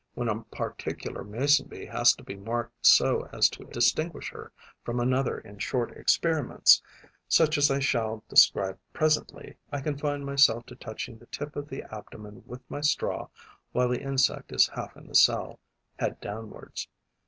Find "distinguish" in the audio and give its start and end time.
3.65-4.31